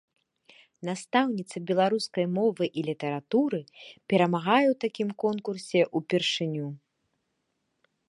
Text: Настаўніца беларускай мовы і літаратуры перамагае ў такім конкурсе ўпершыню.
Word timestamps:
Настаўніца 0.87 1.55
беларускай 1.71 2.25
мовы 2.39 2.63
і 2.81 2.85
літаратуры 2.89 3.59
перамагае 4.15 4.65
ў 4.69 4.75
такім 4.87 5.09
конкурсе 5.25 5.81
ўпершыню. 6.01 6.67